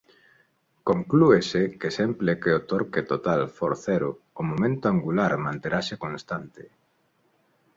[0.89, 6.63] Conclúese que sempre que o torque total for cero o momento angular manterase constante.